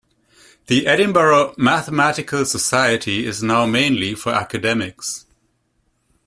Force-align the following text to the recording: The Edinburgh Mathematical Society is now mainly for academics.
The 0.65 0.87
Edinburgh 0.87 1.53
Mathematical 1.59 2.43
Society 2.45 3.27
is 3.27 3.43
now 3.43 3.67
mainly 3.67 4.15
for 4.15 4.31
academics. 4.33 5.27